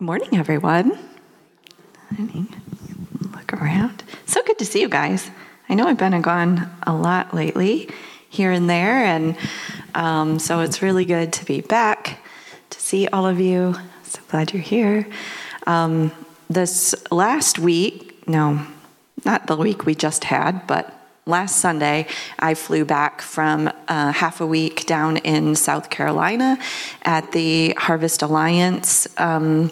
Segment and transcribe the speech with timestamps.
[0.00, 0.98] Good morning, everyone.
[3.32, 4.02] Look around.
[4.26, 5.30] So good to see you guys.
[5.68, 7.88] I know I've been and gone a lot lately,
[8.28, 9.36] here and there, and
[9.94, 12.18] um, so it's really good to be back
[12.70, 13.76] to see all of you.
[14.02, 15.06] So glad you're here.
[15.64, 16.10] Um,
[16.50, 18.66] this last week, no,
[19.24, 20.92] not the week we just had, but
[21.26, 22.06] last Sunday,
[22.38, 26.58] I flew back from uh, half a week down in South Carolina
[27.02, 29.70] at the Harvest Alliance um,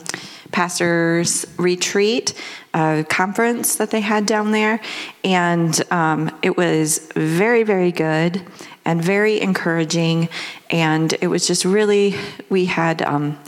[0.51, 2.35] Pastors Retreat
[2.75, 4.81] uh, conference that they had down there.
[5.25, 8.43] And um, it was very, very good
[8.85, 10.29] and very encouraging.
[10.71, 12.15] And it was just really,
[12.49, 13.03] we had.
[13.03, 13.39] Um,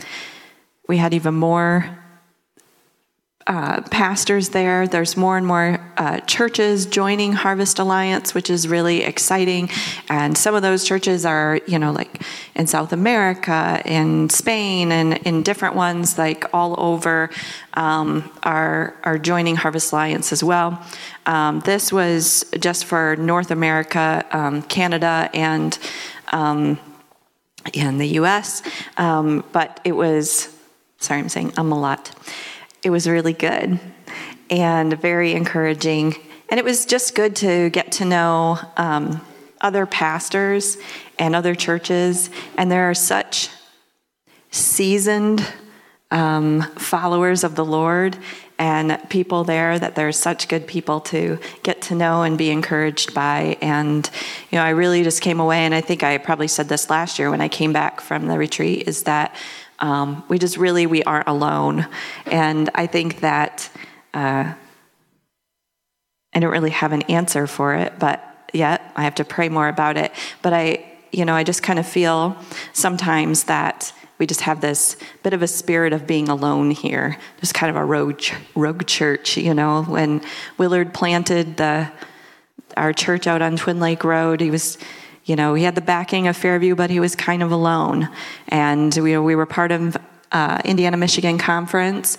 [0.86, 1.98] we had even more
[3.46, 4.86] uh, pastors there.
[4.86, 9.68] There's more and more uh, churches joining Harvest Alliance, which is really exciting.
[10.08, 12.22] And some of those churches are, you know, like
[12.54, 17.28] in South America, in Spain, and in different ones, like all over,
[17.74, 20.82] um, are are joining Harvest Alliance as well.
[21.26, 25.78] Um, this was just for North America, um, Canada, and
[26.32, 26.78] um,
[27.74, 28.62] in the U.S.
[28.96, 30.50] Um, but it was.
[30.98, 32.14] Sorry, I'm saying um a lot
[32.84, 33.80] it was really good
[34.50, 36.14] and very encouraging.
[36.50, 39.24] And it was just good to get to know um,
[39.60, 40.76] other pastors
[41.18, 42.30] and other churches.
[42.58, 43.48] And there are such
[44.50, 45.44] seasoned
[46.10, 48.16] um, followers of the Lord
[48.58, 53.12] and people there that there's such good people to get to know and be encouraged
[53.12, 53.56] by.
[53.60, 54.08] And,
[54.50, 57.18] you know, I really just came away, and I think I probably said this last
[57.18, 59.34] year when I came back from the retreat, is that
[59.78, 61.86] um, we just really we aren't alone,
[62.26, 63.70] and I think that
[64.12, 64.54] uh,
[66.34, 69.68] I don't really have an answer for it, but yet I have to pray more
[69.68, 70.12] about it.
[70.42, 72.36] But I, you know, I just kind of feel
[72.72, 77.54] sometimes that we just have this bit of a spirit of being alone here, just
[77.54, 78.22] kind of a rogue
[78.54, 79.36] rogue church.
[79.36, 80.22] You know, when
[80.58, 81.90] Willard planted the
[82.76, 84.78] our church out on Twin Lake Road, he was
[85.24, 88.08] you know, he had the backing of Fairview, but he was kind of alone.
[88.48, 89.96] And we, we were part of
[90.32, 92.18] uh, Indiana Michigan Conference,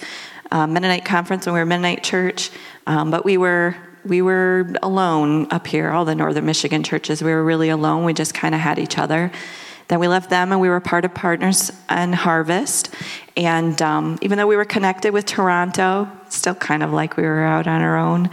[0.51, 2.49] uh, Mennonite Conference, when we were Mennonite Church.
[2.87, 5.89] Um, but we were we were alone up here.
[5.89, 8.05] All the Northern Michigan churches, we were really alone.
[8.05, 9.31] We just kind of had each other.
[9.87, 12.93] Then we left them, and we were part of Partners in Harvest.
[13.37, 17.43] And um, even though we were connected with Toronto, still kind of like we were
[17.43, 18.29] out on our own.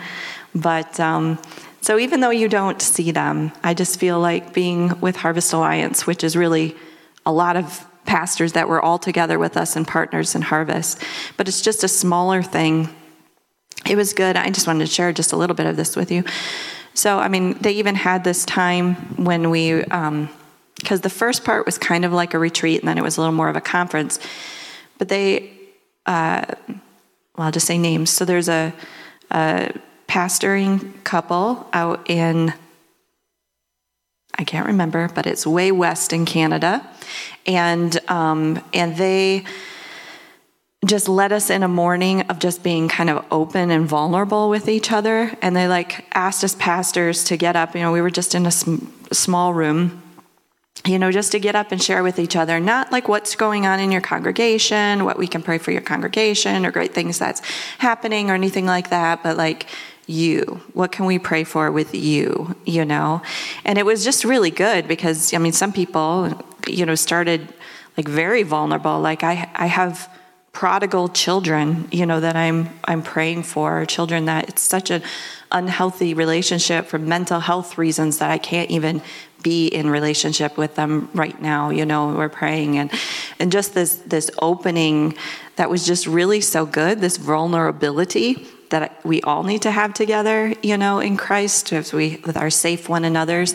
[0.54, 1.38] But um,
[1.82, 6.06] so even though you don't see them, I just feel like being with Harvest Alliance,
[6.06, 6.76] which is really
[7.26, 11.02] a lot of pastors that were all together with us and partners in Harvest,
[11.36, 12.88] but it's just a smaller thing.
[13.84, 14.36] It was good.
[14.36, 16.22] I just wanted to share just a little bit of this with you.
[16.94, 20.28] So, I mean, they even had this time when we, because um,
[20.78, 23.34] the first part was kind of like a retreat and then it was a little
[23.34, 24.20] more of a conference,
[24.98, 25.50] but they,
[26.06, 28.10] uh, well, I'll just say names.
[28.10, 28.72] So there's a,
[29.32, 29.72] a
[30.12, 32.52] pastoring couple out in
[34.34, 36.86] I can't remember, but it's way west in Canada,
[37.46, 39.44] and um, and they
[40.84, 44.68] just led us in a morning of just being kind of open and vulnerable with
[44.68, 47.74] each other, and they like asked us pastors to get up.
[47.74, 50.02] You know, we were just in a sm- small room,
[50.86, 53.64] you know, just to get up and share with each other, not like what's going
[53.66, 57.40] on in your congregation, what we can pray for your congregation, or great things that's
[57.78, 59.66] happening, or anything like that, but like
[60.12, 60.60] you?
[60.74, 62.54] What can we pray for with you?
[62.64, 63.22] You know?
[63.64, 66.30] And it was just really good because, I mean, some people,
[66.68, 67.48] you know, started
[67.96, 69.00] like very vulnerable.
[69.00, 70.08] Like, I, I have
[70.52, 75.02] prodigal children, you know, that I'm, I'm praying for, children that it's such an
[75.50, 79.02] unhealthy relationship for mental health reasons that I can't even
[79.42, 82.90] be in relationship with them right now you know we're praying and
[83.40, 85.16] and just this this opening
[85.56, 90.52] that was just really so good this vulnerability that we all need to have together,
[90.62, 93.54] you know, in Christ, as we with our safe one another's,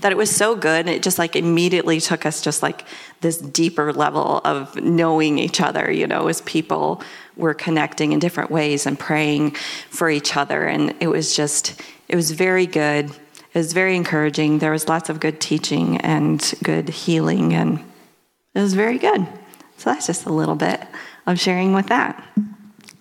[0.00, 0.88] that it was so good.
[0.88, 2.84] It just like immediately took us just like
[3.20, 7.02] this deeper level of knowing each other, you know, as people
[7.36, 9.52] were connecting in different ways and praying
[9.90, 10.66] for each other.
[10.66, 13.06] And it was just, it was very good.
[13.06, 14.58] It was very encouraging.
[14.58, 17.80] There was lots of good teaching and good healing, and
[18.54, 19.26] it was very good.
[19.78, 20.80] So that's just a little bit
[21.26, 22.22] of sharing with that.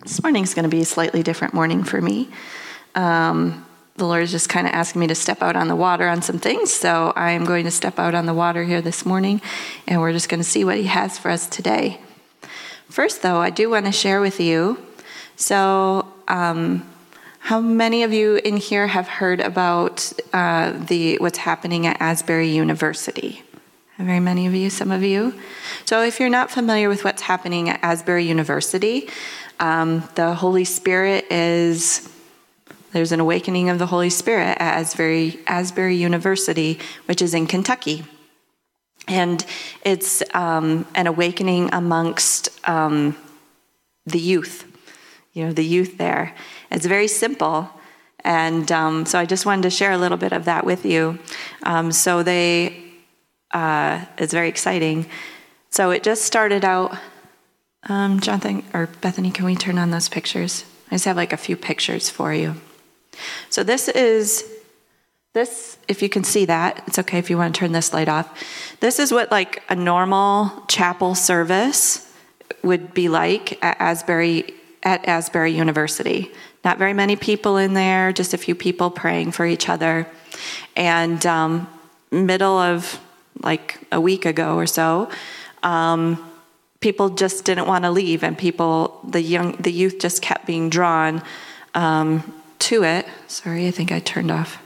[0.07, 2.29] This morning's going to be a slightly different morning for me.
[2.95, 3.65] Um,
[3.97, 6.21] the Lord is just kind of asking me to step out on the water on
[6.21, 9.41] some things, so I'm going to step out on the water here this morning,
[9.85, 11.99] and we're just going to see what He has for us today.
[12.87, 14.77] First, though, I do want to share with you.
[15.35, 16.89] So, um,
[17.39, 22.47] how many of you in here have heard about uh, the what's happening at Asbury
[22.47, 23.43] University?
[23.97, 25.33] very many of you, some of you.
[25.83, 29.09] So, if you're not familiar with what's happening at Asbury University,
[29.59, 32.11] um, the Holy Spirit is
[32.91, 38.05] there's an awakening of the Holy Spirit at Asbury, Asbury University, which is in Kentucky.
[39.07, 39.45] And
[39.83, 43.15] it's um, an awakening amongst um,
[44.05, 44.65] the youth,
[45.33, 46.35] you know, the youth there.
[46.71, 47.69] It's very simple.
[48.21, 51.19] And um, so I just wanted to share a little bit of that with you.
[51.63, 52.83] Um, so they,
[53.51, 55.05] uh, it's very exciting.
[55.69, 56.97] So it just started out.
[57.89, 60.65] Um, Jonathan or Bethany, can we turn on those pictures?
[60.91, 62.55] I just have like a few pictures for you.
[63.49, 64.45] So this is
[65.33, 68.09] this, if you can see that, it's okay if you want to turn this light
[68.09, 68.43] off.
[68.79, 72.11] This is what like a normal chapel service
[72.63, 74.53] would be like at Asbury
[74.83, 76.31] at Asbury University.
[76.63, 80.07] Not very many people in there, just a few people praying for each other.
[80.75, 81.67] And um,
[82.11, 82.99] middle of
[83.41, 85.09] like a week ago or so,
[85.63, 86.26] um,
[86.79, 90.69] people just didn't want to leave, and people, the young, the youth, just kept being
[90.69, 91.21] drawn
[91.73, 93.05] um, to it.
[93.27, 94.61] Sorry, I think I turned off.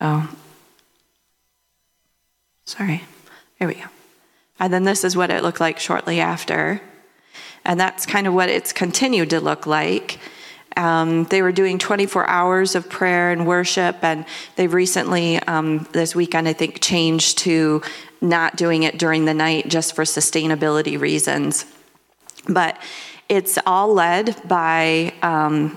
[0.00, 0.30] Oh,
[2.64, 3.02] sorry.
[3.58, 3.84] Here we go.
[4.58, 6.80] And then this is what it looked like shortly after.
[7.64, 10.18] And that's kind of what it's continued to look like.
[10.80, 14.24] Um, they were doing 24 hours of prayer and worship, and
[14.56, 17.82] they've recently, um, this weekend, I think, changed to
[18.22, 21.66] not doing it during the night just for sustainability reasons.
[22.48, 22.80] But
[23.28, 25.76] it's all led by um,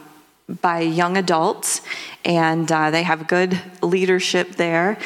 [0.61, 1.81] by young adults,
[2.23, 4.97] and uh, they have good leadership there.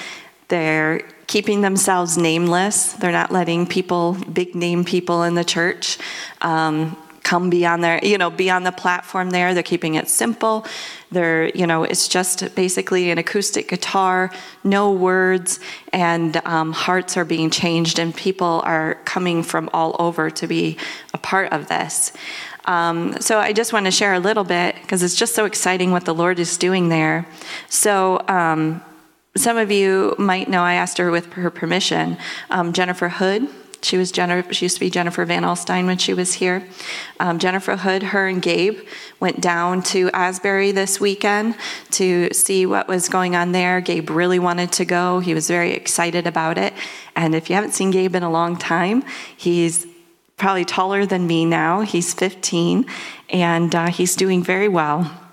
[0.48, 2.94] They're keeping themselves nameless.
[2.94, 5.98] They're not letting people, big name people in the church,
[6.42, 6.96] um,
[7.28, 9.54] come be on their, you know, be on the platform there.
[9.54, 10.66] They're keeping it simple.
[11.12, 14.32] They're, you know, it's just basically an acoustic guitar,
[14.64, 15.60] no words,
[15.92, 20.78] and um, hearts are being changed, and people are coming from all over to be
[21.14, 22.14] a part of this.
[22.64, 25.92] Um, so I just want to share a little bit because it's just so exciting
[25.92, 27.28] what the Lord is doing there.
[27.68, 28.82] So, um,
[29.36, 32.18] some of you might know I asked her with her permission.
[32.50, 33.48] Um, Jennifer Hood,
[33.82, 36.68] she was Jennifer, she used to be Jennifer Van Alstyne when she was here.
[37.20, 38.80] Um, Jennifer Hood, her and Gabe
[39.20, 41.56] went down to Asbury this weekend
[41.92, 43.82] to see what was going on there.
[43.82, 45.20] Gabe really wanted to go.
[45.20, 46.74] He was very excited about it.
[47.16, 49.04] And if you haven't seen Gabe in a long time,
[49.36, 49.86] he's
[50.38, 51.82] probably taller than me now.
[51.82, 52.86] He's 15
[53.30, 55.27] and uh, he's doing very well.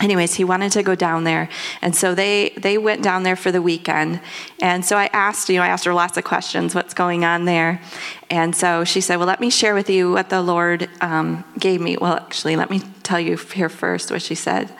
[0.00, 1.48] Anyways, he wanted to go down there.
[1.80, 4.20] And so they, they went down there for the weekend.
[4.60, 7.44] And so I asked, you know, I asked her lots of questions, what's going on
[7.44, 7.80] there?
[8.28, 11.80] And so she said, well, let me share with you what the Lord um, gave
[11.80, 11.96] me.
[11.96, 14.70] Well, actually, let me tell you here first what she said.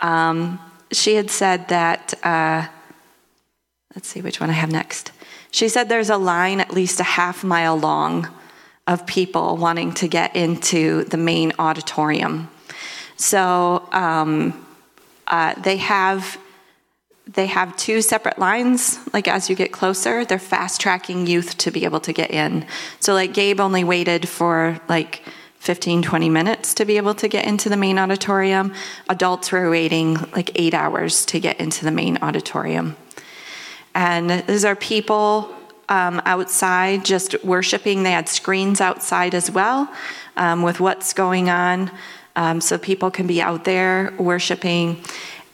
[0.00, 0.58] Um,
[0.90, 2.66] she had said that, uh,
[3.94, 5.12] let's see which one I have next.
[5.50, 8.28] She said there's a line at least a half mile long
[8.86, 12.48] of people wanting to get into the main auditorium.
[13.16, 14.66] So um,
[15.26, 16.38] uh, they have
[17.26, 19.00] they have two separate lines.
[19.12, 22.64] Like as you get closer, they're fast tracking youth to be able to get in.
[23.00, 25.22] So like Gabe only waited for like
[25.58, 28.72] 15, 20 minutes to be able to get into the main auditorium.
[29.08, 32.96] Adults were waiting like eight hours to get into the main auditorium.
[33.92, 35.52] And these are people
[35.88, 38.04] um, outside just worshiping.
[38.04, 39.92] They had screens outside as well
[40.36, 41.90] um, with what's going on,
[42.36, 45.02] um, so people can be out there worshiping.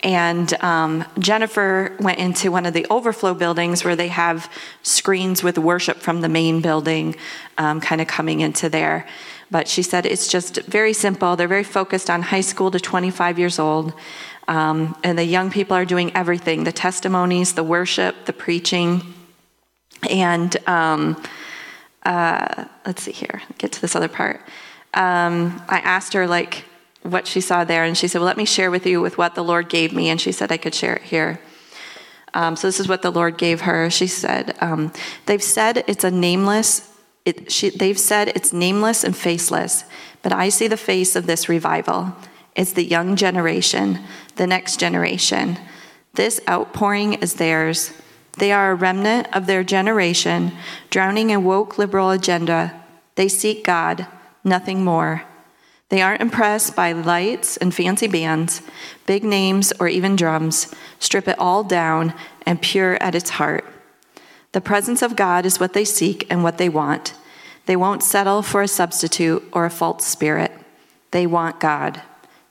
[0.03, 4.51] And um, Jennifer went into one of the overflow buildings where they have
[4.83, 7.15] screens with worship from the main building
[7.57, 9.07] um, kind of coming into there.
[9.51, 11.37] But she said it's just very simple.
[11.37, 13.93] They're very focused on high school to 25 years old.
[14.49, 19.15] Um, and the young people are doing everything the testimonies, the worship, the preaching.
[20.11, 21.23] And um,
[22.05, 24.41] uh, let's see here, get to this other part.
[24.95, 26.65] Um, I asked her, like,
[27.03, 29.35] what she saw there, and she said, Well, let me share with you with what
[29.35, 30.09] the Lord gave me.
[30.09, 31.41] And she said I could share it here.
[32.35, 33.91] Um, so this is what the Lord gave her.
[33.91, 34.93] She said, um,
[35.27, 36.91] They've said it's a nameless,
[37.25, 39.85] it, she, they've said it's nameless and faceless,
[40.23, 42.15] but I see the face of this revival.
[42.55, 44.01] It's the young generation,
[44.37, 45.59] the next generation.
[46.15, 47.93] This outpouring is theirs.
[48.39, 50.53] They are a remnant of their generation,
[50.91, 52.83] drowning in woke liberal agenda.
[53.15, 54.07] They seek God,
[54.45, 55.25] nothing more.
[55.93, 58.63] They aren't impressed by lights and fancy bands,
[59.05, 60.75] big names, or even drums.
[60.99, 62.15] Strip it all down
[62.47, 63.67] and pure at its heart.
[64.53, 67.13] The presence of God is what they seek and what they want.
[67.67, 70.51] They won't settle for a substitute or a false spirit.
[71.11, 72.01] They want God,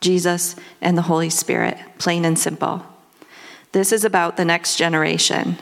[0.01, 2.85] Jesus, and the Holy Spirit, plain and simple.
[3.71, 5.57] This is about the next generation.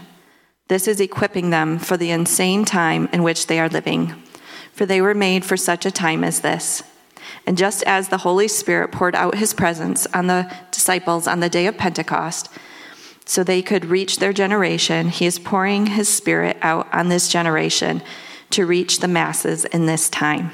[0.67, 4.21] This is equipping them for the insane time in which they are living,
[4.73, 6.83] for they were made for such a time as this.
[7.45, 11.49] And just as the Holy Spirit poured out his presence on the disciples on the
[11.49, 12.49] day of Pentecost,
[13.25, 18.01] so they could reach their generation, he is pouring his Spirit out on this generation
[18.49, 20.51] to reach the masses in this time.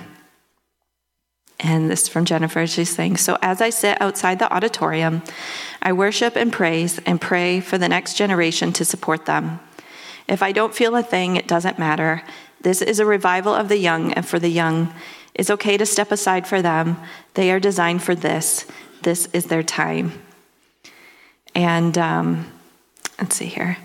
[1.62, 2.68] And this from Jennifer.
[2.68, 5.24] She's saying, So as I sit outside the auditorium,
[5.82, 9.62] I worship and praise and pray for the next generation to support them.
[10.28, 12.24] If I don't feel a thing, it doesn't matter.
[12.62, 14.94] This is a revival of the young and for the young.
[15.36, 16.98] It's okay to step aside for them.
[17.34, 18.66] They are designed for this.
[19.04, 20.14] This is their time.
[21.54, 22.52] And um,
[23.20, 23.78] let's see here.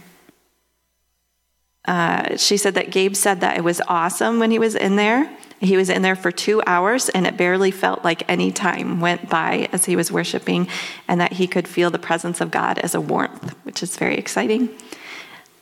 [1.85, 5.31] Uh, she said that Gabe said that it was awesome when he was in there.
[5.61, 9.29] He was in there for two hours, and it barely felt like any time went
[9.29, 10.69] by as he was worshiping,
[11.07, 14.17] and that he could feel the presence of God as a warmth, which is very
[14.17, 14.71] exciting.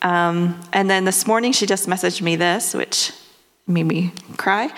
[0.02, 3.12] Um, and then this morning, she just messaged me this, which
[3.66, 4.71] made me cry.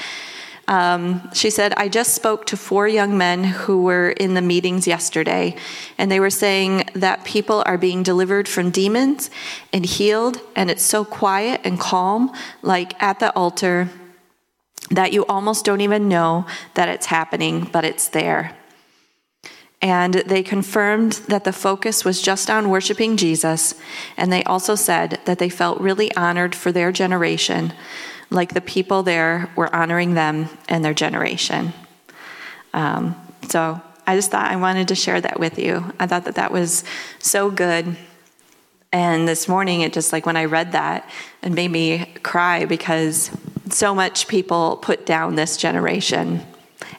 [0.71, 4.87] Um, she said, I just spoke to four young men who were in the meetings
[4.87, 5.57] yesterday,
[5.99, 9.31] and they were saying that people are being delivered from demons
[9.73, 13.91] and healed, and it's so quiet and calm, like at the altar,
[14.93, 18.57] that you almost don't even know that it's happening, but it's there.
[19.83, 23.75] And they confirmed that the focus was just on worshiping Jesus.
[24.17, 27.73] And they also said that they felt really honored for their generation,
[28.31, 31.73] like the people there were honoring them and their generation.
[32.73, 33.17] Um,
[33.49, 35.93] so I just thought I wanted to share that with you.
[35.99, 36.85] I thought that that was
[37.19, 37.97] so good.
[38.93, 41.09] And this morning, it just like when I read that,
[41.43, 43.31] it made me cry because
[43.69, 46.41] so much people put down this generation.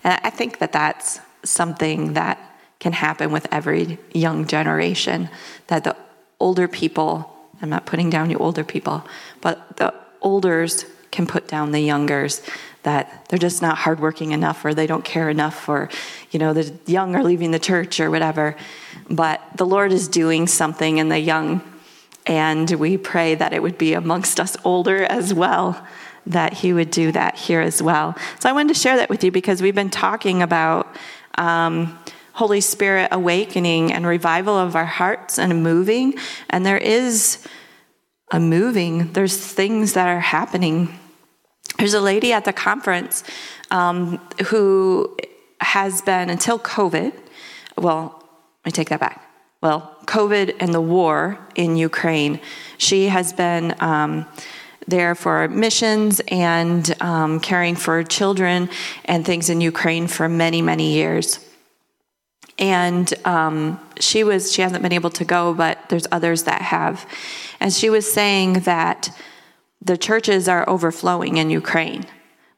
[0.04, 2.40] And I think that that's something that
[2.80, 5.30] can happen with every young generation
[5.68, 5.96] that the
[6.40, 7.30] older people,
[7.62, 9.06] I'm not putting down you older people,
[9.42, 12.42] but the olders can put down the youngers
[12.84, 15.90] that they're just not hardworking enough or they don't care enough or
[16.32, 18.56] you know the young are leaving the church or whatever
[19.10, 21.62] but the lord is doing something in the young
[22.26, 25.86] and we pray that it would be amongst us older as well
[26.26, 29.24] that he would do that here as well so i wanted to share that with
[29.24, 30.96] you because we've been talking about
[31.36, 31.98] um,
[32.34, 36.16] Holy Spirit awakening and revival of our hearts and moving.
[36.50, 37.46] And there is
[38.32, 40.98] a moving, there's things that are happening.
[41.78, 43.24] There's a lady at the conference
[43.70, 45.16] um, who
[45.60, 47.14] has been, until COVID,
[47.78, 48.24] well,
[48.66, 49.28] I take that back.
[49.62, 52.40] Well, COVID and the war in Ukraine,
[52.78, 53.76] she has been.
[53.80, 54.26] Um,
[54.88, 58.68] there for missions and um, caring for children
[59.06, 61.40] and things in Ukraine for many, many years
[62.62, 67.06] and um, she was she hasn't been able to go but there's others that have.
[67.60, 69.10] And she was saying that
[69.82, 72.06] the churches are overflowing in ukraine.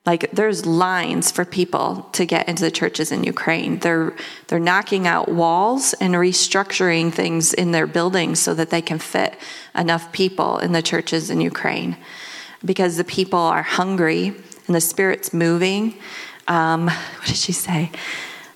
[0.06, 3.80] Like there's lines for people to get into the churches in ukraine.
[3.80, 4.14] They're
[4.48, 9.38] they're knocking out walls and restructuring things in their buildings so that they can fit
[9.74, 11.96] enough people in the churches in ukraine.
[12.66, 14.28] Because the people are hungry
[14.68, 15.98] and the spirit's moving.
[16.50, 17.90] Um, what did she say?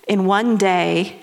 [0.10, 1.22] In one day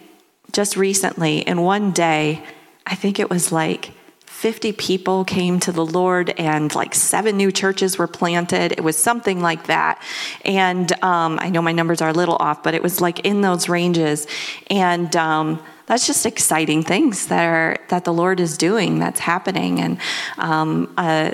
[0.55, 2.43] just recently, in one day,
[2.87, 3.93] I think it was like
[4.25, 8.73] 50 people came to the Lord and like seven new churches were planted.
[8.73, 10.01] It was something like that.
[10.45, 13.41] And um, I know my numbers are a little off, but it was like in
[13.41, 14.27] those ranges.
[14.71, 18.99] And um, that's just exciting things that are that the Lord is doing.
[18.99, 19.81] That's happening.
[19.81, 19.99] And
[20.39, 21.33] um, uh,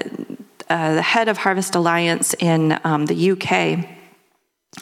[0.68, 3.99] uh, the head of Harvest Alliance in um, the UK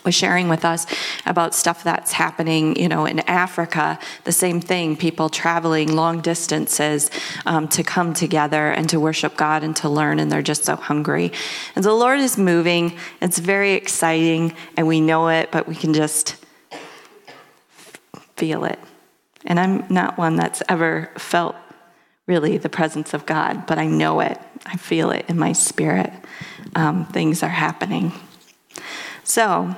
[0.04, 0.86] was sharing with us
[1.24, 3.98] about stuff that's happening, you know, in Africa.
[4.24, 7.10] The same thing, people traveling long distances
[7.46, 10.76] um, to come together and to worship God and to learn, and they're just so
[10.76, 11.32] hungry.
[11.74, 12.98] And the Lord is moving.
[13.22, 16.36] It's very exciting, and we know it, but we can just
[18.36, 18.78] feel it.
[19.46, 21.56] And I'm not one that's ever felt
[22.26, 24.38] really the presence of God, but I know it.
[24.66, 26.12] I feel it in my spirit.
[26.76, 28.12] Um, things are happening.
[29.28, 29.76] So,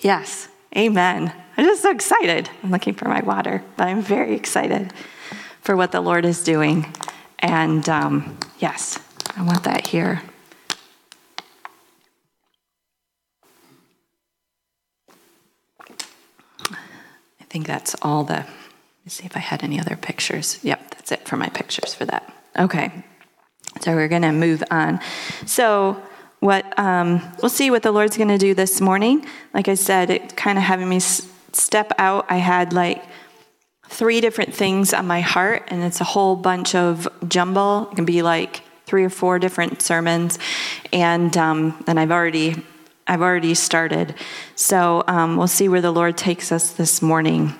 [0.00, 1.30] yes, amen.
[1.58, 2.48] I'm just so excited.
[2.62, 4.94] I'm looking for my water, but I'm very excited
[5.60, 6.90] for what the Lord is doing.
[7.38, 8.98] And um, yes,
[9.36, 10.22] I want that here.
[16.70, 18.46] I think that's all the.
[19.04, 20.58] Let's see if I had any other pictures.
[20.62, 22.32] Yep, that's it for my pictures for that.
[22.58, 23.04] Okay,
[23.82, 24.98] so we're going to move on.
[25.44, 26.02] So,
[26.42, 29.24] what um, we'll see what the Lord's going to do this morning.
[29.54, 32.26] Like I said, it kind of having me step out.
[32.28, 33.04] I had like
[33.86, 37.88] three different things on my heart, and it's a whole bunch of jumble.
[37.92, 40.40] It can be like three or four different sermons,
[40.92, 42.56] and um, and I've already
[43.06, 44.16] I've already started.
[44.56, 47.54] So um, we'll see where the Lord takes us this morning.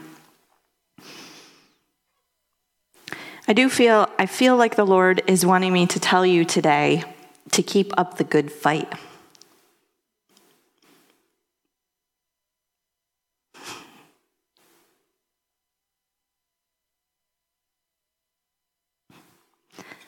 [3.46, 7.04] I do feel I feel like the Lord is wanting me to tell you today
[7.52, 8.92] to keep up the good fight.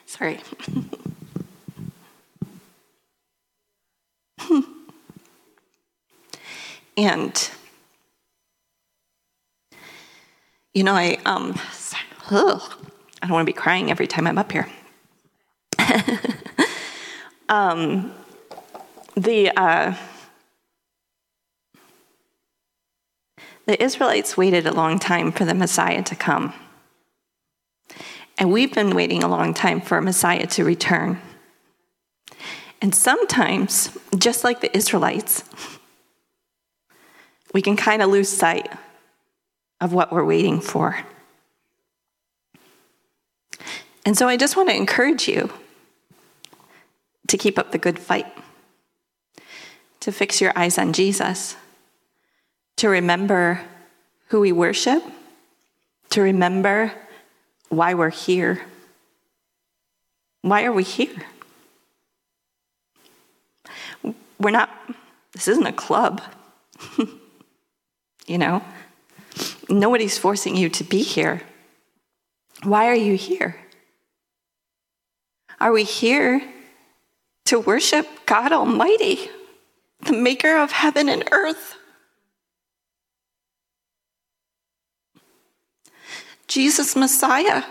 [0.07, 0.41] Sorry.
[6.97, 7.51] and
[10.73, 11.59] you know, I um,
[12.31, 12.63] ugh,
[13.23, 14.69] I don't want to be crying every time I'm up here.
[17.49, 18.13] um,
[19.17, 19.95] the uh,
[23.67, 26.53] the Israelites waited a long time for the Messiah to come.
[28.37, 31.21] And we've been waiting a long time for a Messiah to return.
[32.83, 35.45] And sometimes, just like the Israelites,
[37.55, 38.71] we can kind of lose sight
[39.81, 40.99] of what we're waiting for.
[44.05, 45.51] And so I just want to encourage you
[47.29, 48.27] to keep up the good fight,
[50.01, 51.57] to fix your eyes on Jesus,
[52.77, 53.61] to remember
[54.29, 55.03] who we worship,
[56.11, 56.93] to remember
[57.69, 58.63] why we're here.
[60.43, 61.23] Why are we here?
[64.39, 64.71] We're not,
[65.33, 66.21] this isn't a club.
[68.27, 68.63] you know,
[69.71, 71.43] nobody's forcing you to be here.
[72.63, 73.57] Why are you here?
[75.61, 76.43] Are we here
[77.47, 79.31] to worship God Almighty,
[80.01, 81.77] the maker of heaven and earth?
[86.47, 87.65] Jesus Messiah,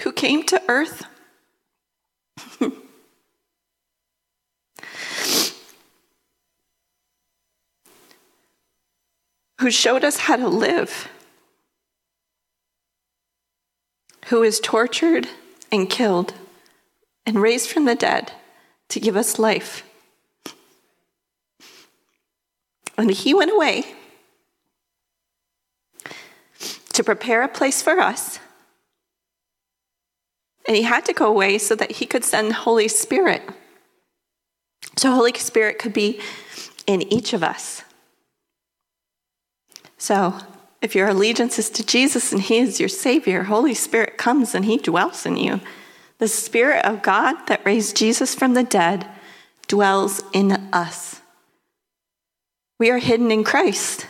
[0.00, 1.04] who came to earth.
[9.60, 11.08] who showed us how to live,
[14.26, 15.28] who is tortured
[15.70, 16.32] and killed
[17.26, 18.32] and raised from the dead
[18.88, 19.84] to give us life.
[22.96, 23.84] And he went away
[26.92, 28.38] to prepare a place for us.
[30.68, 33.42] And he had to go away so that he could send Holy Spirit.
[34.96, 36.20] So Holy Spirit could be
[36.86, 37.82] in each of us.
[39.96, 40.38] So
[40.82, 44.64] if your allegiance is to Jesus and he is your Savior, Holy Spirit comes and
[44.64, 45.60] he dwells in you.
[46.20, 49.06] The Spirit of God that raised Jesus from the dead
[49.66, 51.22] dwells in us.
[52.78, 54.06] We are hidden in Christ.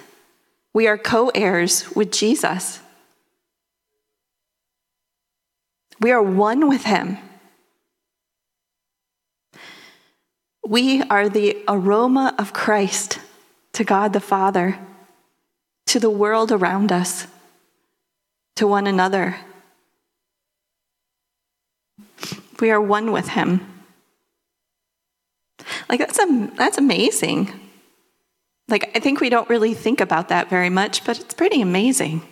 [0.74, 2.80] We are co heirs with Jesus.
[6.00, 7.18] We are one with Him.
[10.66, 13.20] We are the aroma of Christ
[13.74, 14.78] to God the Father,
[15.86, 17.28] to the world around us,
[18.56, 19.36] to one another.
[22.60, 23.66] We are one with Him.
[25.88, 27.52] Like, that's, a, that's amazing.
[28.68, 32.22] Like, I think we don't really think about that very much, but it's pretty amazing.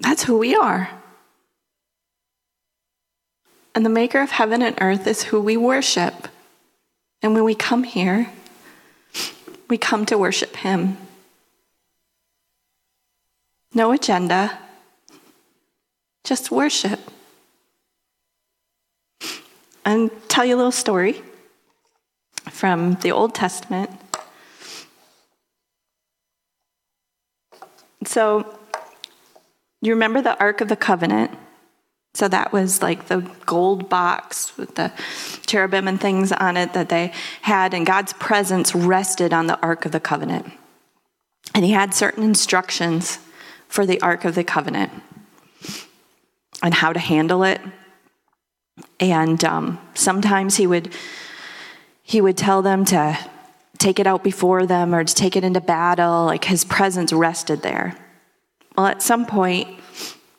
[0.00, 0.90] That's who we are.
[3.74, 6.28] And the maker of heaven and earth is who we worship.
[7.22, 8.30] And when we come here,
[9.68, 10.98] we come to worship him.
[13.74, 14.58] No agenda,
[16.24, 17.00] just worship
[19.84, 21.22] and tell you a little story
[22.50, 23.90] from the Old Testament.
[28.04, 28.58] So,
[29.80, 31.30] you remember the Ark of the Covenant?
[32.14, 34.92] So, that was like the gold box with the
[35.46, 39.86] cherubim and things on it that they had, and God's presence rested on the Ark
[39.86, 40.52] of the Covenant.
[41.54, 43.18] And He had certain instructions
[43.72, 44.92] for the Ark of the Covenant
[46.62, 47.60] and how to handle it
[49.00, 50.94] and um, sometimes he would
[52.02, 53.18] he would tell them to
[53.78, 56.24] take it out before them or to take it into battle.
[56.26, 57.96] Like his presence rested there.
[58.76, 59.68] Well, at some point,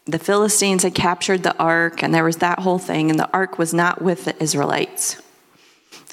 [0.05, 3.57] the Philistines had captured the ark, and there was that whole thing, and the ark
[3.57, 5.21] was not with the Israelites.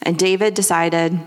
[0.02, 1.18] And David decided,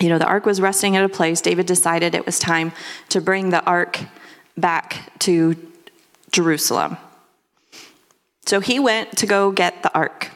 [0.00, 1.40] you know, the ark was resting at a place.
[1.40, 2.72] David decided it was time
[3.10, 4.00] to bring the ark
[4.56, 5.56] back to
[6.30, 6.96] Jerusalem.
[8.46, 10.30] So he went to go get the ark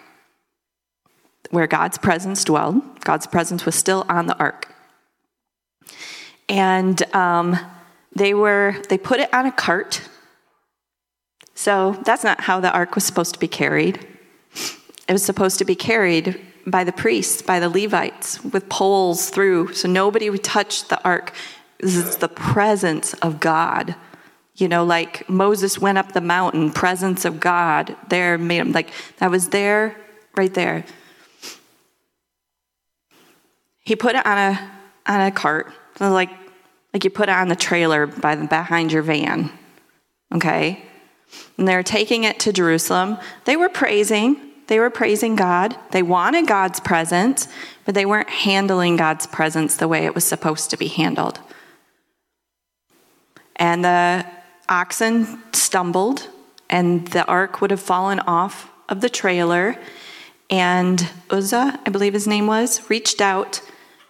[1.50, 3.00] where God's presence dwelled.
[3.00, 4.74] God's presence was still on the ark.
[6.48, 7.58] And um,
[8.14, 10.02] they were they put it on a cart.
[11.54, 14.06] So that's not how the ark was supposed to be carried.
[15.08, 19.72] It was supposed to be carried by the priests, by the Levites, with poles through,
[19.72, 21.32] so nobody would touch the ark.
[21.80, 23.94] This is the presence of God.
[24.58, 28.90] You know, like Moses went up the mountain, presence of God there made him like
[29.18, 29.96] that was there,
[30.36, 30.84] right there.
[33.84, 34.70] He put it on a
[35.06, 36.30] on a cart, like
[36.92, 39.52] like you put it on the trailer by the, behind your van.
[40.34, 40.82] Okay?
[41.56, 43.18] And they're taking it to Jerusalem.
[43.44, 44.40] They were praising.
[44.66, 45.76] They were praising God.
[45.92, 47.46] They wanted God's presence,
[47.84, 51.38] but they weren't handling God's presence the way it was supposed to be handled.
[53.56, 54.26] And the
[54.68, 56.28] oxen stumbled,
[56.70, 59.76] and the ark would have fallen off of the trailer.
[60.50, 63.60] And Uzzah, I believe his name was, reached out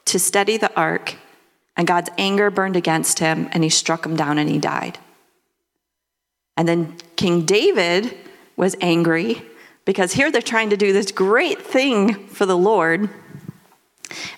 [0.06, 1.16] to steady the ark
[1.78, 4.98] and God's anger burned against him, and he struck him down and he died.
[6.56, 8.18] And then King David
[8.56, 9.40] was angry
[9.84, 13.08] because here they're trying to do this great thing for the Lord,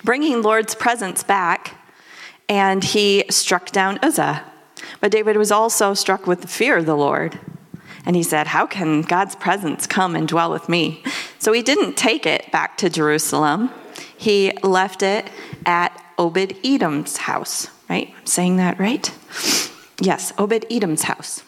[0.05, 1.77] bringing Lord's presence back,
[2.47, 4.45] and he struck down Uzzah.
[5.01, 7.39] But David was also struck with the fear of the Lord.
[8.05, 11.03] And he said, How can God's presence come and dwell with me?
[11.39, 13.71] So he didn't take it back to Jerusalem.
[14.17, 15.29] He left it
[15.67, 18.13] at Obed Edom's house, right?
[18.19, 19.11] I'm saying that right?
[20.01, 21.43] Yes, Obed Edom's house.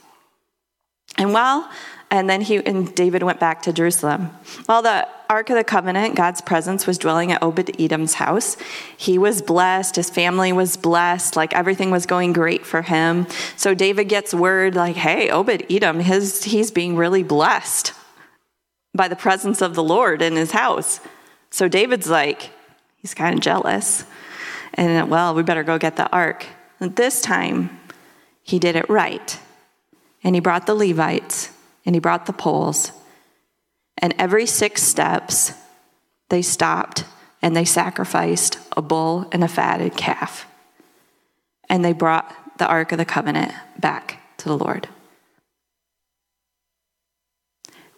[1.18, 1.70] And while,
[2.12, 4.27] and then he and David went back to Jerusalem.
[4.66, 8.59] While the Ark of the Covenant, God's presence, was dwelling at Obed Edom's house,
[8.98, 9.96] he was blessed.
[9.96, 11.37] His family was blessed.
[11.37, 13.27] Like everything was going great for him.
[13.57, 17.94] So David gets word, like, hey, Obed Edom, his, he's being really blessed
[18.94, 21.01] by the presence of the Lord in his house.
[21.48, 22.51] So David's like,
[22.98, 24.05] he's kind of jealous.
[24.75, 26.44] And well, we better go get the ark.
[26.79, 27.81] And this time,
[28.42, 29.40] he did it right.
[30.22, 31.51] And he brought the Levites
[31.85, 32.92] and he brought the poles.
[33.99, 35.53] And every six steps,
[36.29, 37.05] they stopped
[37.40, 40.47] and they sacrificed a bull and a fatted calf.
[41.68, 44.88] And they brought the Ark of the Covenant back to the Lord.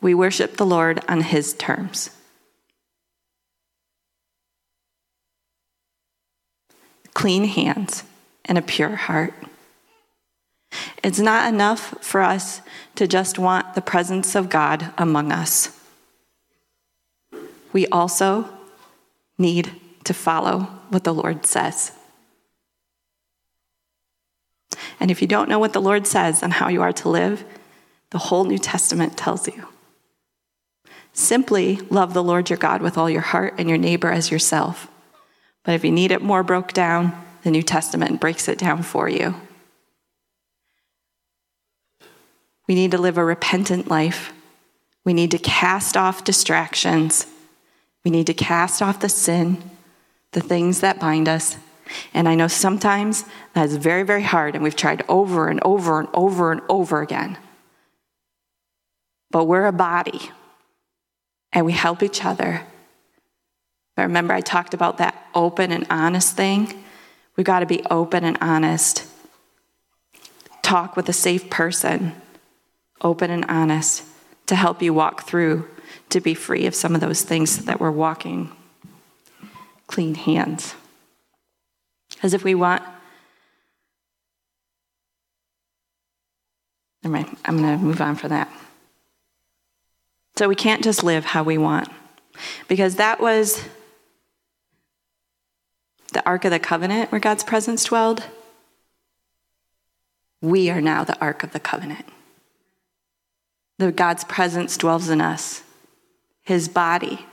[0.00, 2.10] We worship the Lord on his terms.
[7.14, 8.02] clean hands,
[8.44, 9.32] and a pure heart.
[11.04, 12.62] It's not enough for us
[12.94, 15.78] to just want the presence of God among us.
[17.74, 18.48] We also
[19.36, 19.70] need
[20.04, 21.92] to follow what the Lord says.
[24.98, 27.44] And if you don't know what the Lord says on how you are to live,
[28.08, 29.68] the whole New Testament tells you.
[31.12, 34.88] Simply love the Lord your God with all your heart and your neighbor as yourself.
[35.64, 37.12] But if you need it more broke down,
[37.42, 39.34] the New Testament breaks it down for you.
[42.66, 44.32] We need to live a repentant life.
[45.04, 47.26] We need to cast off distractions.
[48.04, 49.70] We need to cast off the sin,
[50.32, 51.56] the things that bind us.
[52.14, 56.08] And I know sometimes that's very, very hard, and we've tried over and over and
[56.14, 57.36] over and over again.
[59.30, 60.30] But we're a body,
[61.52, 62.62] and we help each other
[63.96, 66.84] but remember, I talked about that open and honest thing.
[67.36, 69.06] We've got to be open and honest.
[70.62, 72.14] Talk with a safe person,
[73.04, 74.02] open and honest,
[74.46, 75.68] to help you walk through
[76.08, 78.50] to be free of some of those things that we're walking
[79.86, 80.74] clean hands.
[82.22, 82.82] As if we want.
[87.02, 88.50] Never mind, I'm going to move on for that.
[90.36, 91.88] So we can't just live how we want,
[92.66, 93.62] because that was
[96.12, 98.24] the Ark of the Covenant where God's presence dwelled,
[100.40, 102.06] we are now the Ark of the Covenant.
[103.78, 105.62] The God's presence dwells in us,
[106.42, 107.26] his body.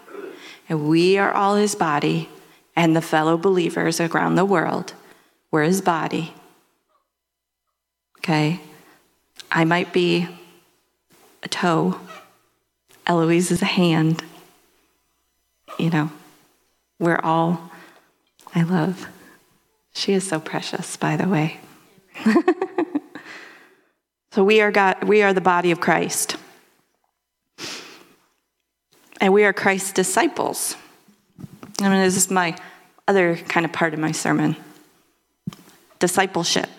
[0.67, 2.30] And we are all his body,
[2.75, 4.93] and the fellow believers around the world,
[5.51, 6.34] we're his body.
[8.19, 8.62] Okay?
[9.51, 10.27] I might be
[11.43, 11.99] a toe,
[13.06, 14.23] Eloise is a hand.
[15.77, 16.12] You know,
[16.99, 17.71] we're all
[18.54, 19.08] I love.
[19.93, 21.60] She is so precious, by the way.
[24.32, 26.38] so we are God, we are the body of Christ.
[29.20, 30.76] And we are Christ's disciples.
[31.80, 32.58] I mean, this is my
[33.08, 34.56] other kind of part of my sermon.
[36.00, 36.70] Discipleship.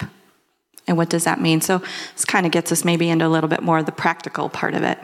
[0.88, 1.60] And what does that mean?
[1.60, 1.78] So
[2.14, 4.74] this kind of gets us maybe into a little bit more of the practical part
[4.74, 4.98] of it.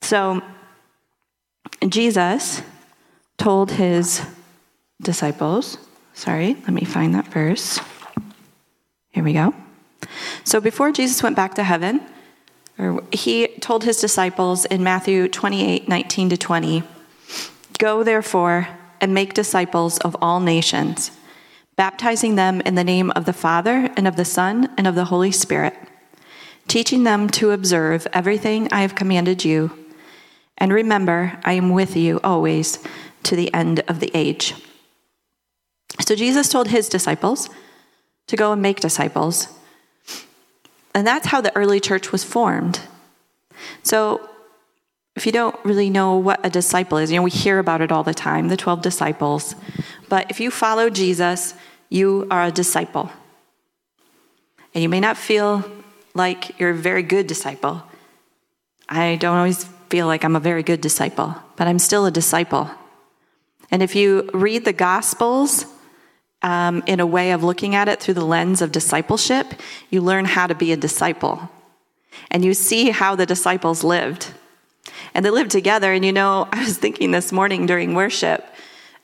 [0.00, 0.42] So
[1.86, 2.62] Jesus
[3.36, 4.22] told his
[5.02, 5.76] disciples.
[6.14, 7.80] Sorry, let me find that verse.
[9.10, 9.54] Here we go.
[10.44, 12.00] So before Jesus went back to heaven,
[13.12, 16.82] he told his disciples in Matthew 28 19 to 20,
[17.78, 18.68] Go therefore
[19.00, 21.10] and make disciples of all nations,
[21.76, 25.06] baptizing them in the name of the Father and of the Son and of the
[25.06, 25.74] Holy Spirit,
[26.66, 29.86] teaching them to observe everything I have commanded you.
[30.56, 32.78] And remember, I am with you always
[33.24, 34.54] to the end of the age.
[36.00, 37.50] So Jesus told his disciples
[38.28, 39.57] to go and make disciples.
[40.94, 42.80] And that's how the early church was formed.
[43.82, 44.28] So
[45.16, 47.90] if you don't really know what a disciple is, you know, we hear about it
[47.90, 49.54] all the time, the 12 disciples.
[50.08, 51.54] But if you follow Jesus,
[51.88, 53.10] you are a disciple.
[54.74, 55.64] And you may not feel
[56.14, 57.82] like you're a very good disciple.
[58.88, 62.70] I don't always feel like I'm a very good disciple, but I'm still a disciple.
[63.70, 65.66] And if you read the Gospels
[66.42, 69.54] um, in a way of looking at it through the lens of discipleship,
[69.90, 71.48] you learn how to be a disciple.
[72.30, 74.32] And you see how the disciples lived.
[75.14, 75.92] And they lived together.
[75.92, 78.44] And you know, I was thinking this morning during worship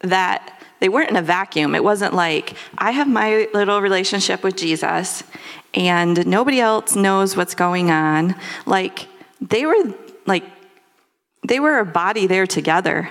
[0.01, 1.75] that they weren't in a vacuum.
[1.75, 5.25] It wasn't like, I have my little relationship with Jesus
[5.73, 8.35] and nobody else knows what's going on.
[8.67, 9.09] Like,
[9.41, 9.95] they were
[10.27, 10.45] like,
[11.47, 13.11] they were a body there together.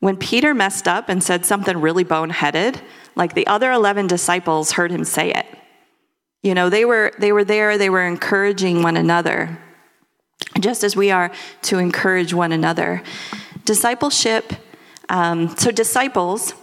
[0.00, 2.80] When Peter messed up and said something really boneheaded,
[3.16, 5.46] like the other 11 disciples heard him say it.
[6.42, 9.58] You know, they were, they were there, they were encouraging one another,
[10.60, 11.32] just as we are
[11.62, 13.02] to encourage one another.
[13.64, 14.52] Discipleship,
[15.08, 16.54] um, so disciples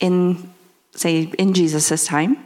[0.00, 0.52] in,
[0.96, 2.44] say, in Jesus' time.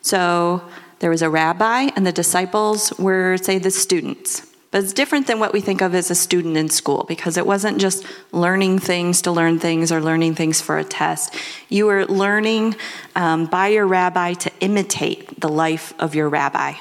[0.00, 0.60] So
[0.98, 4.46] there was a rabbi, and the disciples were, say, the students.
[4.76, 7.46] But it's different than what we think of as a student in school because it
[7.46, 11.34] wasn't just learning things to learn things or learning things for a test.
[11.70, 12.76] You were learning
[13.14, 16.74] um, by your rabbi to imitate the life of your rabbi.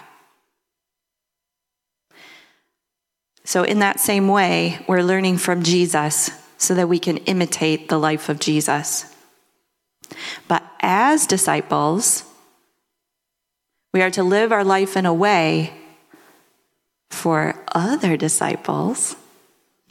[3.46, 7.98] So, in that same way, we're learning from Jesus so that we can imitate the
[7.98, 9.06] life of Jesus.
[10.50, 12.26] But as disciples,
[13.94, 15.85] we are to live our life in a way
[17.10, 19.15] for other disciples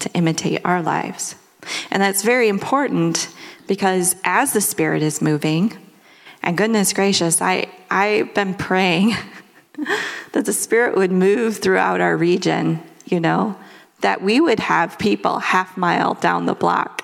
[0.00, 1.36] to imitate our lives.
[1.90, 3.28] And that's very important
[3.66, 5.76] because as the Spirit is moving,
[6.42, 9.14] and goodness gracious, I, I've been praying
[10.32, 13.56] that the Spirit would move throughout our region, you know,
[14.02, 17.00] that we would have people half mile down the block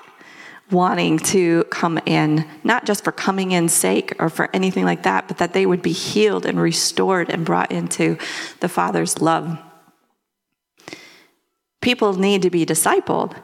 [0.69, 5.27] wanting to come in, not just for coming in sake or for anything like that,
[5.27, 8.17] but that they would be healed and restored and brought into
[8.61, 9.59] the Father's love.
[11.81, 13.35] People need to be discipled.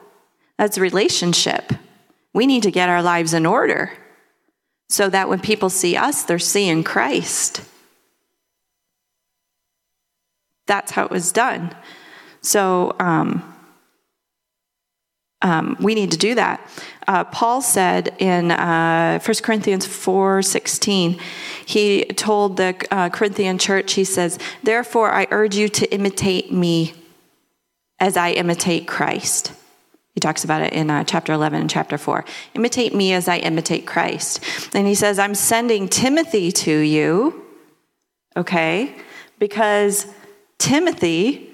[0.57, 1.73] That's relationship.
[2.33, 3.91] We need to get our lives in order
[4.89, 7.61] so that when people see us, they're seeing Christ.
[10.65, 11.75] That's how it was done.
[12.41, 13.53] So um,
[15.41, 16.61] um, we need to do that.
[17.07, 21.19] Uh, Paul said in uh, 1 Corinthians 4.16,
[21.65, 26.93] he told the uh, Corinthian church, he says, Therefore, I urge you to imitate me
[27.99, 29.53] as I imitate Christ.
[30.13, 32.25] He talks about it in uh, chapter 11 and chapter 4.
[32.55, 34.43] Imitate me as I imitate Christ.
[34.73, 37.45] And he says, I'm sending Timothy to you,
[38.35, 38.95] okay,
[39.37, 40.07] because
[40.57, 41.53] Timothy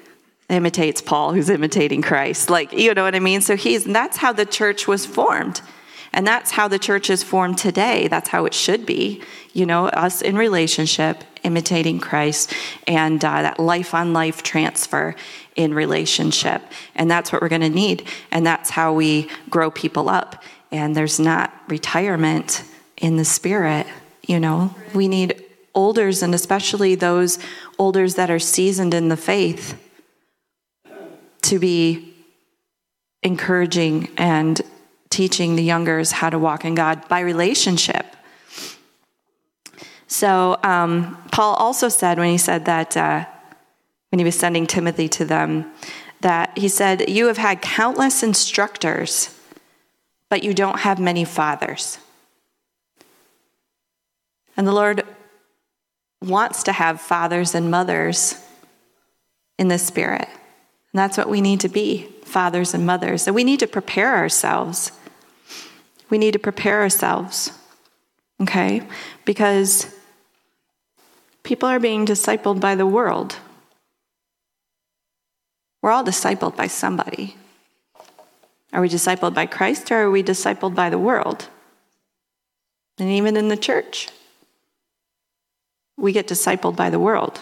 [0.49, 2.49] imitates Paul, who's imitating Christ.
[2.49, 3.41] Like, you know what I mean?
[3.41, 5.61] So he's, that's how the church was formed.
[6.13, 8.07] And that's how the church is formed today.
[8.07, 9.21] That's how it should be.
[9.53, 12.53] You know, us in relationship, imitating Christ,
[12.87, 15.15] and uh, that life on life transfer
[15.55, 16.61] in relationship.
[16.95, 18.07] And that's what we're going to need.
[18.31, 20.43] And that's how we grow people up.
[20.71, 22.63] And there's not retirement
[22.97, 23.87] in the spirit.
[24.25, 25.43] You know, we need
[25.75, 27.39] olders, and especially those
[27.79, 29.79] olders that are seasoned in the faith,
[31.41, 32.13] to be
[33.23, 34.61] encouraging and
[35.13, 38.05] teaching the youngers how to walk in God by relationship.
[40.07, 43.25] So, um, Paul also said when he said that, uh,
[44.09, 45.71] when he was sending Timothy to them,
[46.21, 49.37] that he said, You have had countless instructors,
[50.29, 51.99] but you don't have many fathers.
[54.57, 55.03] And the Lord
[56.21, 58.35] wants to have fathers and mothers
[59.57, 60.27] in the Spirit.
[60.27, 63.27] And that's what we need to be fathers and mothers.
[63.27, 64.91] And we need to prepare ourselves.
[66.09, 67.51] We need to prepare ourselves,
[68.41, 68.83] okay?
[69.25, 69.93] Because
[71.43, 73.37] people are being discipled by the world.
[75.81, 77.35] We're all discipled by somebody.
[78.71, 81.47] Are we discipled by Christ or are we discipled by the world?
[82.97, 84.09] And even in the church.
[85.97, 87.41] we get discipled by the world.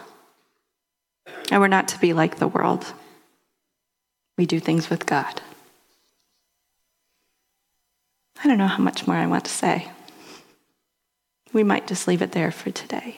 [1.51, 2.93] And we're not to be like the world.
[4.37, 5.41] We do things with God.
[8.43, 9.87] I don't know how much more I want to say.
[11.53, 13.17] We might just leave it there for today.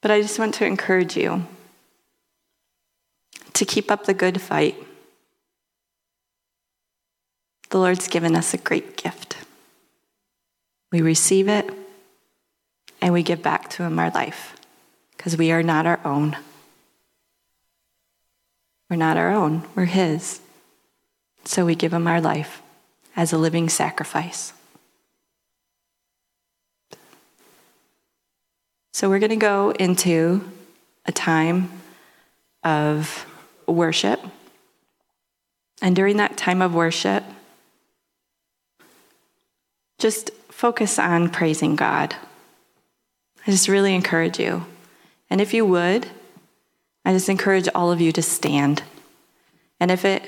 [0.00, 1.46] But I just want to encourage you
[3.52, 4.74] to keep up the good fight.
[7.70, 9.36] The Lord's given us a great gift.
[10.90, 11.70] We receive it
[13.00, 14.56] and we give back to Him our life
[15.16, 16.36] because we are not our own.
[18.90, 20.40] We're not our own, we're His.
[21.44, 22.61] So we give Him our life
[23.16, 24.52] as a living sacrifice.
[28.92, 30.48] So we're going to go into
[31.06, 31.70] a time
[32.62, 33.26] of
[33.66, 34.20] worship.
[35.80, 37.24] And during that time of worship,
[39.98, 42.14] just focus on praising God.
[43.46, 44.64] I just really encourage you.
[45.28, 46.06] And if you would,
[47.04, 48.84] I just encourage all of you to stand.
[49.80, 50.22] And if it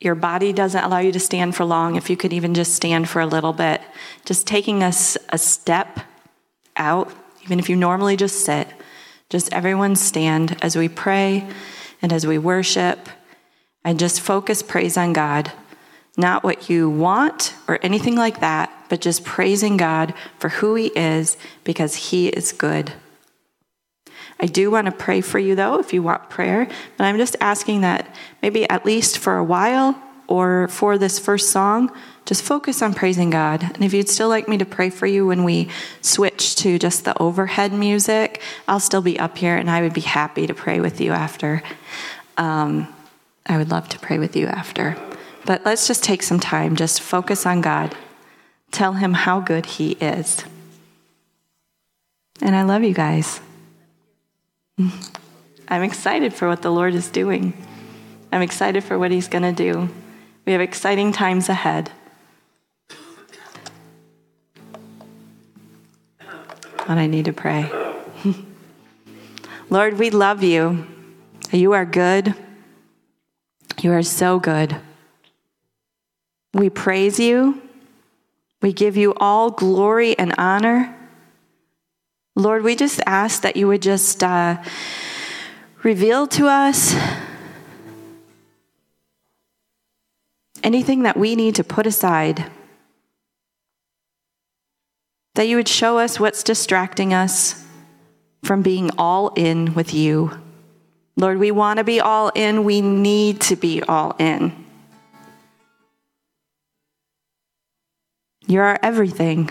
[0.00, 3.08] your body doesn't allow you to stand for long, if you could even just stand
[3.08, 3.82] for a little bit,
[4.24, 6.00] just taking us a, a step
[6.76, 8.66] out, even if you normally just sit,
[9.28, 11.46] just everyone stand as we pray
[12.00, 13.08] and as we worship
[13.84, 15.52] and just focus praise on God.
[16.16, 20.86] Not what you want or anything like that, but just praising God for who He
[20.88, 22.92] is because He is good.
[24.40, 26.66] I do want to pray for you, though, if you want prayer.
[26.96, 31.50] But I'm just asking that maybe at least for a while or for this first
[31.50, 31.92] song,
[32.24, 33.62] just focus on praising God.
[33.62, 35.68] And if you'd still like me to pray for you when we
[36.00, 40.00] switch to just the overhead music, I'll still be up here and I would be
[40.00, 41.62] happy to pray with you after.
[42.36, 42.88] Um,
[43.44, 44.96] I would love to pray with you after.
[45.44, 47.94] But let's just take some time, just focus on God.
[48.70, 50.44] Tell Him how good He is.
[52.40, 53.40] And I love you guys.
[54.78, 57.54] I'm excited for what the Lord is doing.
[58.32, 59.88] I'm excited for what He's going to do.
[60.46, 61.90] We have exciting times ahead.
[66.76, 67.70] But I need to pray.
[69.70, 70.86] Lord, we love you.
[71.52, 72.34] You are good.
[73.80, 74.76] You are so good.
[76.52, 77.62] We praise you.
[78.60, 80.96] We give you all glory and honor.
[82.36, 84.62] Lord, we just ask that you would just uh,
[85.82, 86.94] reveal to us
[90.62, 92.50] anything that we need to put aside.
[95.34, 97.64] That you would show us what's distracting us
[98.42, 100.38] from being all in with you.
[101.16, 102.64] Lord, we want to be all in.
[102.64, 104.64] We need to be all in.
[108.46, 109.50] You're our everything,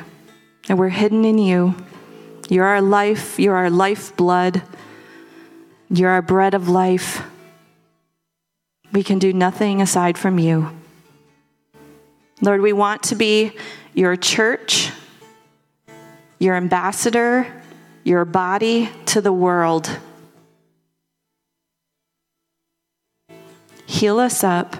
[0.67, 1.75] and we're hidden in you.
[2.49, 3.39] You're our life.
[3.39, 4.63] You're our lifeblood.
[5.89, 7.21] You're our bread of life.
[8.91, 10.71] We can do nothing aside from you.
[12.41, 13.51] Lord, we want to be
[13.93, 14.91] your church,
[16.39, 17.45] your ambassador,
[18.03, 19.99] your body to the world.
[23.85, 24.75] Heal us up.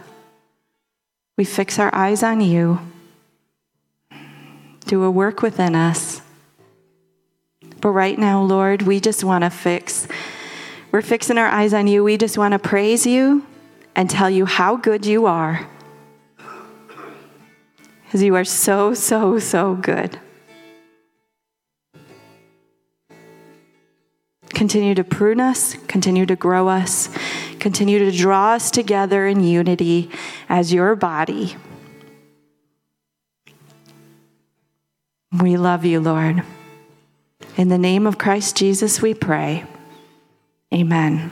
[1.38, 2.80] We fix our eyes on you.
[4.86, 6.19] Do a work within us.
[7.82, 10.08] But right now, Lord, we just want to fix.
[10.92, 12.04] We're fixing our eyes on you.
[12.04, 13.46] We just want to praise you
[13.96, 15.68] and tell you how good you are.
[18.04, 20.20] Because you are so, so, so good.
[24.50, 27.10] Continue to prune us, continue to grow us,
[27.60, 30.10] continue to draw us together in unity
[30.50, 31.56] as your body.
[35.32, 36.44] We love you, Lord.
[37.58, 39.66] In the name of Christ Jesus, we pray.
[40.74, 41.32] Amen.